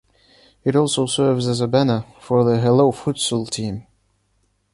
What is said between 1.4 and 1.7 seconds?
as a